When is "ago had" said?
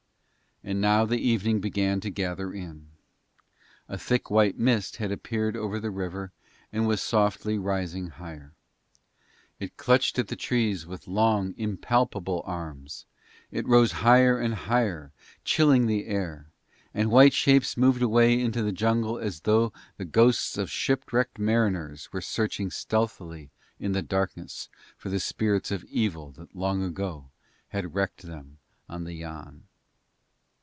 26.83-27.95